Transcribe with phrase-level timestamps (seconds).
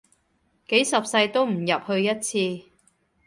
[0.67, 2.67] 幾十世都唔入去一次